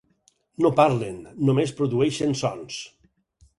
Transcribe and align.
No 0.65 0.71
parlen, 0.79 1.19
només 1.51 1.75
produeixen 1.83 2.35
sons. 2.43 2.83